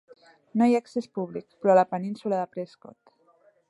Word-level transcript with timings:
No 0.61 0.67
hi 0.69 0.77
ha 0.77 0.79
accés 0.85 1.09
públic, 1.19 1.47
però, 1.61 1.75
a 1.75 1.79
la 1.83 1.87
península 1.95 2.41
de 2.43 2.51
Prescott. 2.57 3.19